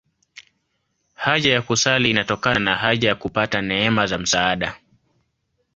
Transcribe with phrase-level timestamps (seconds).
[1.15, 4.77] Haja ya kusali inatokana na haja ya kupata neema za msaada.